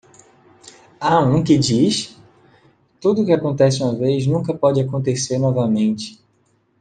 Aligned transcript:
Há 0.99 1.19
um 1.19 1.43
que 1.43 1.59
diz? 1.59 2.17
'Tudo 2.99 3.21
o 3.21 3.25
que 3.27 3.31
acontece 3.33 3.83
uma 3.83 3.95
vez 3.95 4.25
nunca 4.25 4.51
pode 4.51 4.81
acontecer 4.81 5.37
novamente. 5.37 6.19